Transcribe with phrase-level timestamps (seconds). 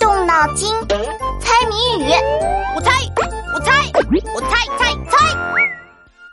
[0.00, 2.10] 动脑筋，猜谜语。
[2.74, 2.90] 我猜，
[3.54, 3.70] 我猜，
[4.34, 5.34] 我猜猜猜。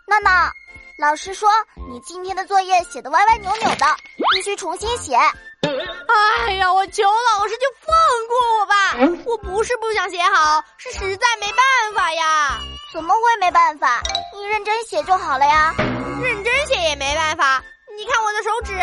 [0.08, 0.52] 娜娜，
[0.98, 1.48] 老师说
[1.88, 3.86] 你今天的作业写的歪歪扭扭的，
[4.34, 5.16] 必须重新写。
[5.16, 7.96] 哎呀，我求老师就放
[8.28, 9.22] 过我吧！
[9.28, 12.60] 我不是不想写好，是实在没办法呀。
[12.92, 14.02] 怎么会没办法？
[14.36, 15.76] 你认真写就好了呀。
[16.24, 17.64] 认真写也没办法。
[17.96, 18.76] 你看我的手指。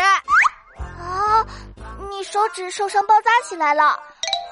[0.97, 1.45] 啊，
[2.09, 3.99] 你手指受伤包扎起来了。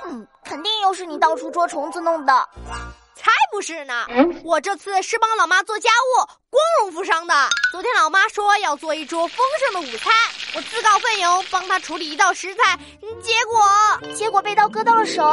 [0.05, 2.49] 嗯，肯定又是你到处捉虫子弄的。
[3.15, 4.05] 才不是呢！
[4.43, 7.33] 我这次是帮老妈做家务，光荣负伤的。
[7.71, 10.13] 昨天老妈说要做一桌丰盛的午餐，
[10.55, 12.77] 我自告奋勇帮她处理一道食材，
[13.23, 15.23] 结果结果被刀割到了手。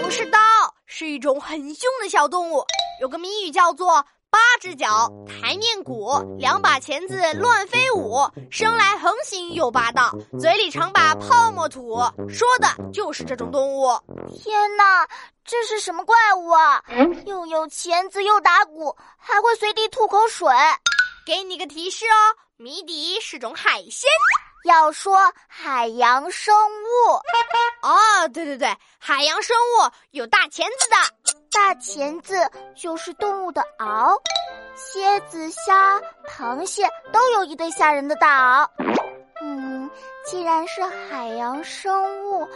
[0.00, 0.38] 不是刀，
[0.86, 2.64] 是一种很凶的小动物。
[3.00, 4.06] 有个谜语叫做。
[4.38, 11.96] 八只脚，台面鼓，两把钳子乱飞舞，生来横行又霸道，嘴里常把泡沫吐，
[12.28, 13.88] 说的就是这种动物。
[14.32, 15.04] 天哪，
[15.44, 16.80] 这是什么怪物啊？
[17.26, 20.48] 又有钳子又打鼓，还会随地吐口水。
[21.26, 24.08] 给你个提示哦，谜底是种海鲜。
[24.64, 27.14] 要说海洋生物，
[27.82, 30.96] 哦，对对对，海洋生物有大钳子的。
[31.58, 32.34] 大钳子
[32.76, 34.16] 就是动物的螯，
[34.76, 38.94] 蝎子、虾、螃蟹都有一对吓人的大螯。
[39.42, 39.90] 嗯，
[40.24, 42.48] 既然是海洋生物，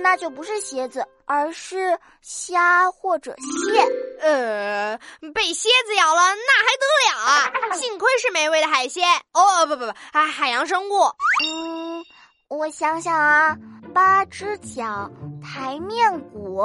[0.00, 3.84] 那就不是蝎子，而是虾或者蟹。
[4.20, 4.98] 呃，
[5.34, 7.74] 被蝎子咬了那还得了啊！
[7.74, 9.04] 幸亏是美味的海鲜。
[9.34, 11.02] 哦，不不不，啊，海洋生物。
[11.44, 12.02] 嗯，
[12.48, 13.56] 我想想啊，
[13.92, 15.10] 八只脚，
[15.42, 16.64] 台面鼓。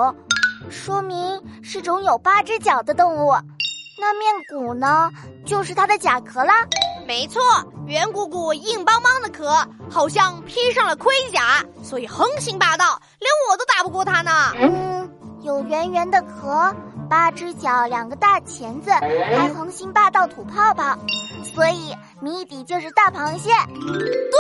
[0.70, 3.31] 说明是种有八只脚的动物，
[4.00, 5.12] 那面鼓呢？
[5.45, 6.53] 就是它的甲壳啦。
[7.06, 7.42] 没错，
[7.88, 14.31] 圆鼓鼓、硬邦邦的壳，好像披上了盔甲，所以横行霸道，连我都打不过它呢。
[14.56, 15.09] 嗯，
[15.42, 16.73] 有圆圆的壳，
[17.09, 20.98] 八只脚，两个大钳子，还横行霸道吐泡泡，
[21.44, 23.50] 所以谜底就是大螃蟹。
[23.80, 24.40] 对。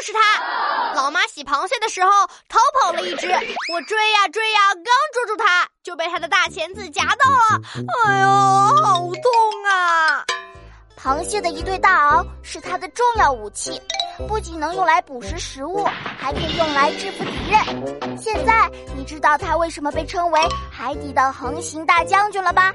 [0.00, 2.10] 就是它，老妈洗螃蟹的时候
[2.48, 3.28] 逃跑了一只，
[3.70, 7.60] 我追呀追呀，刚捉住它，就被它的大钳子夹到了，
[8.06, 8.28] 哎呦，
[8.82, 10.24] 好痛啊！
[10.96, 13.78] 螃蟹的一对大螯是它的重要武器，
[14.26, 15.84] 不仅能用来捕食食物，
[16.18, 18.16] 还可以用来制服敌人。
[18.16, 20.40] 现在你知道它为什么被称为
[20.72, 22.72] 海底的横行大将军了吧？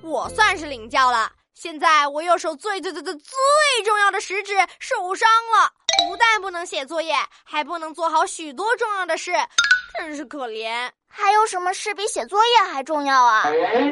[0.00, 1.30] 我算是领教了。
[1.54, 5.70] 现在我右手最最最最最重要的食指受伤了，
[6.62, 7.12] 能写作业，
[7.42, 9.32] 还不能做好许多重要的事，
[9.98, 10.88] 真是可怜。
[11.08, 13.42] 还有什么事比写作业还重要啊？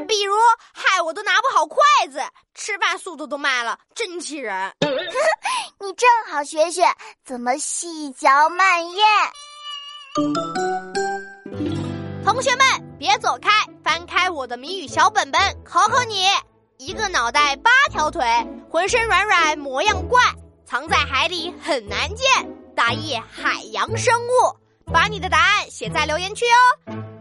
[0.07, 0.37] 比如，
[0.73, 1.83] 害我都拿不好筷
[2.13, 2.23] 子，
[2.55, 4.73] 吃饭速度都慢了，真气人。
[5.81, 6.85] 你正好学学
[7.25, 9.05] 怎么细嚼慢咽。
[12.25, 12.65] 同学们，
[13.01, 13.51] 别走开，
[13.83, 16.29] 翻开我的谜语小本本，考考你。
[16.79, 18.25] 一个脑袋八条腿，
[18.71, 20.23] 浑身软软模样怪，
[20.65, 22.27] 藏在海里很难见，
[22.81, 24.61] 大意海洋生物。
[24.91, 27.20] 把你的答案写在留言区哦。